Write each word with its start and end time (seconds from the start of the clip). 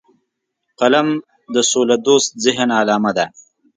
قلم 0.79 1.07
د 1.53 1.55
سولهدوست 1.71 2.29
ذهن 2.45 2.69
علامه 2.79 3.11
ده 3.17 3.25